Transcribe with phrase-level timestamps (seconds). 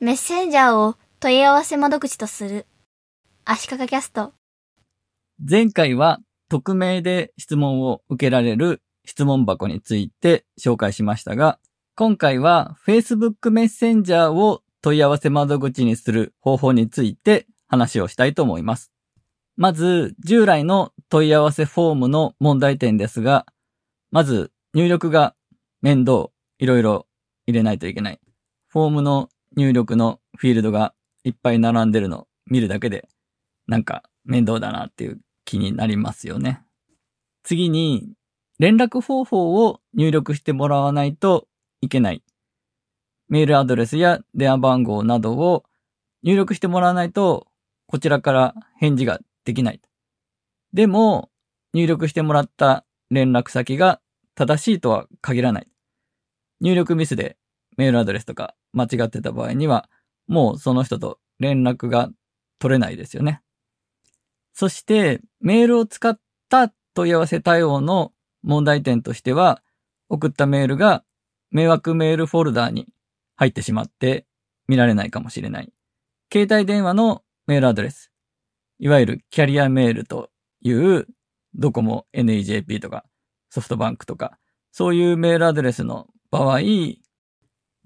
[0.00, 2.66] メッセンジャーを問い合わせ窓口とする。
[3.44, 4.32] 足利キャスト。
[5.44, 11.58] 前回は匿名で質問を受けられる質問箱について紹介しましたが、
[11.96, 18.92] 今回は Facebook メッセンジャーを問い合わせ窓口にする方法について話をしたいと思います。
[19.56, 23.46] まず、従来の問い合わせフォームの問題点ですが、
[24.12, 25.34] まず入力が
[25.82, 26.28] 面倒、
[26.60, 27.08] いろいろ
[27.48, 28.20] 入れないといけない。
[28.68, 29.28] フォームの
[29.58, 30.94] 入力のフィールドが
[31.24, 33.08] いっぱい並んでるの見るだけで、
[33.66, 36.62] なんか面倒だなっていう気になりますよね。
[37.42, 38.12] 次に、
[38.60, 41.48] 連絡方法を入力してもらわないと
[41.80, 42.22] いけない。
[43.28, 45.64] メールアドレスや電話番号などを
[46.22, 47.48] 入力してもらわないと、
[47.88, 49.80] こちらから返事ができない。
[50.72, 51.30] でも、
[51.74, 54.00] 入力してもらった連絡先が
[54.36, 55.68] 正しいとは限らない。
[56.60, 57.36] 入力ミスで
[57.76, 59.88] メールアドレスとか間違ってた場合には、
[60.26, 62.10] もうその人と連絡が
[62.58, 63.42] 取れないですよね。
[64.52, 69.62] そして、メールを使った問い合わせ対応の問題点としては、
[70.08, 71.04] 送ったメールが
[71.50, 72.88] 迷惑メールフォルダーに
[73.36, 74.26] 入ってしまって
[74.66, 75.72] 見られないかもしれない。
[76.32, 78.10] 携帯電話のメールアドレス。
[78.78, 81.06] いわゆるキャリアメールという
[81.54, 83.04] ドコモ NEJP とか
[83.50, 84.38] ソフトバンクとか
[84.70, 86.60] そういうメールアドレスの場合、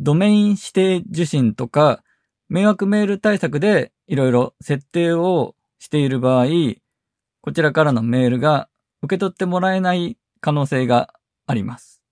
[0.02, 2.02] ドメイン指定受信とか
[2.48, 6.46] 迷惑メール対策でいろいろ設定をしている場合、
[7.40, 8.68] こちらからのメールが
[9.02, 11.14] 受け取ってもらえない可能性が
[11.46, 12.02] あります。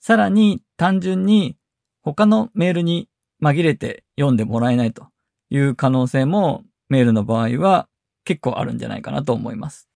[0.00, 1.56] さらに単純に
[2.02, 3.08] 他のメールに
[3.40, 5.06] 紛れて読んでもらえないと
[5.48, 7.88] いう可能性もメールの場合は
[8.24, 9.88] 結構あるんじゃないかなと思います。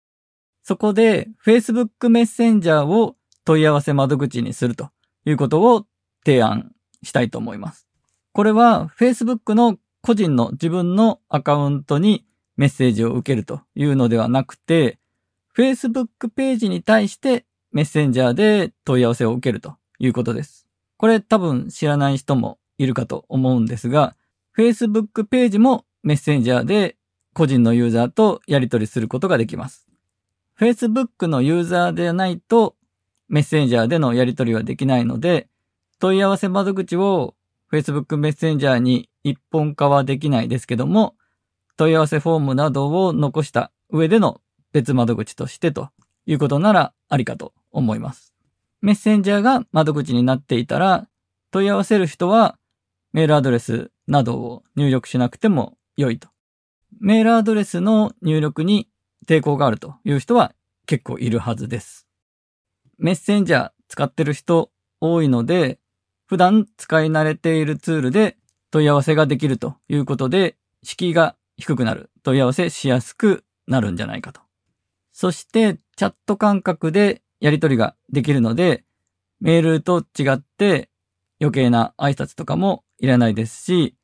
[0.61, 3.15] そこで Facebook メッセンジャーを
[3.45, 4.91] 問い合わせ窓口にすると
[5.25, 5.87] いうことを
[6.23, 6.71] 提案
[7.03, 7.87] したいと思います。
[8.31, 12.25] これは Facebook の個人の自分のアカウントに
[12.57, 14.99] メッセージを受けるというのではなくて、
[15.55, 20.67] Facebook ページに対してメッセンジャーで問い合わせを受けるということです。
[20.97, 24.15] これ多分知らない人もいるかと思うんですが、
[24.57, 26.97] Facebook ページもメッセンジャーで
[27.33, 29.87] 個人のユーザーとやり取りすることができます。
[30.57, 32.75] Facebook のユーザーでないと
[33.27, 35.49] メッセンジャーでのやり取りはできないので、
[35.99, 37.35] 問い合わせ窓口を
[37.71, 41.15] Facebook メッセンジャーに一本化はできないですけども、
[41.77, 44.41] 問い合わせフォームなどを残した上での
[44.71, 45.89] 別窓口としてと
[46.25, 48.33] いうことならありかと思います。
[48.81, 51.07] メッセンジャーが窓口になっていたら、
[51.51, 52.57] 問い合わせる人は
[53.13, 56.29] メールアドレスなどを入力しなくても良いと。
[56.99, 58.89] メールアドレスの入力に
[59.25, 60.53] 抵抗があるという人は
[60.85, 62.07] 結構いるはずです。
[62.97, 65.79] メッセンジャー使ってる人多いので、
[66.25, 68.37] 普段使い慣れているツールで
[68.71, 74.41] 問い合わせができるということで、敷居が低くなる、問い合わせしやすくなるんじゃないかと。
[75.11, 78.83] そして、チャット感覚でやり取りができるので、
[79.39, 80.89] メールと違って
[81.39, 83.95] 余計な挨拶とかもいらないですし、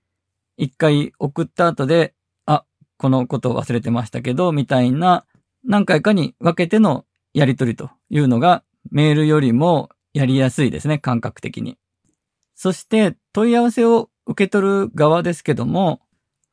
[0.57, 2.13] 一回送った後で、
[2.45, 2.65] あ、
[2.97, 5.25] このこと忘れてましたけど、みたいな
[5.65, 11.77] 何回かに分けてのやり取りというのがメールよりもやりやすいですね、感覚的に。
[12.61, 15.99] そして問い合わせを受け取る側ですけども、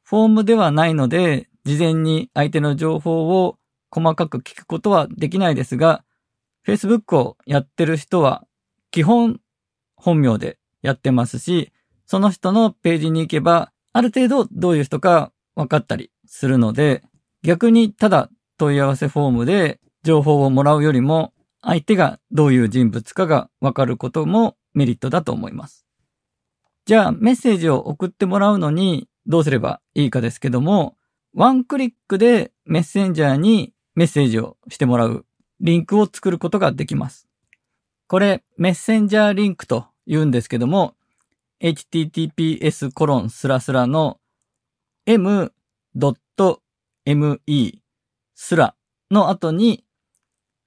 [0.04, 3.58] フォームではないので、事前に相手の情報を
[3.90, 6.06] 細かく聞くことはできないですが、
[6.66, 8.46] Facebook をやってる人は
[8.90, 9.38] 基本
[9.96, 11.74] 本名でやってますし、
[12.06, 17.02] その人のページに行けば、ある程度どういう人か分かったりするので、
[17.42, 25.87] 逆にただ問い合わせフォームで情報をもらうよりも、相手がどういう人物かが分かることもメリットだと思います。
[26.88, 30.96] じゃあ、メッセージを送ってもらうのにどうすればいいかですけども、
[31.34, 35.26] ワンクリックでメッセンジャーにメッセージをしてもらう
[35.60, 37.28] リンクを作ることができます。
[38.06, 40.94] これ、メッセンジャーリンクと言うんですけども、
[41.60, 44.18] https コロンスラスラの
[45.04, 45.42] m.me
[48.34, 48.74] スラ
[49.10, 49.84] の後に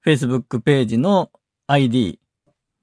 [0.06, 1.32] Facebook ページの
[1.66, 2.20] ID、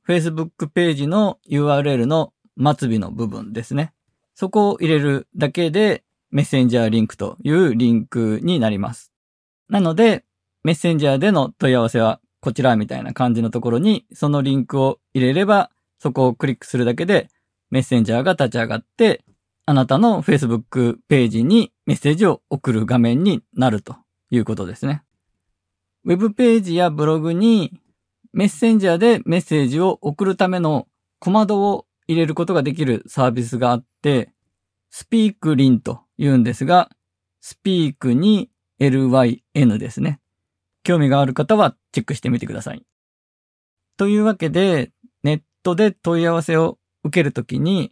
[0.05, 3.93] Facebook ページの URL の末尾の部分ですね。
[4.35, 9.11] そこを入れるだけでメッセンジャーリンクというリンクになります。
[9.69, 10.25] なので、
[10.63, 17.29] メッセンジャーでの問い合わせはこちらみたいな感じのところにそのリンクを入れれば、そこをクリックするだけで
[17.69, 19.23] メッセンジャーが立ち上がって、
[19.65, 23.97] あなたの Facebook ページにメッセージを送る画面になると
[24.31, 25.03] いうことですね。
[26.05, 27.79] ウェブページやブログに
[28.31, 30.87] メッセンジャーでメッセージを送るための
[31.19, 34.33] 小窓を入れることができるサービスがあって、
[34.89, 36.89] スピークリンと言うんですが、
[37.39, 40.19] スピークに lyn ですね。
[40.81, 42.83] 興味がある方はチェックしてみてください。
[43.95, 44.91] というわけで、
[45.21, 47.91] ネットで問い合わせを受けるときに、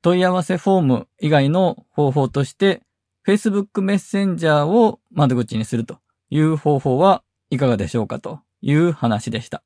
[0.00, 2.80] 問い合わせフォーム以外の方法として、
[3.26, 5.98] Facebook メッセンジャーを窓口にすると
[6.30, 9.62] いう方法はいかがでしょうかという話でした。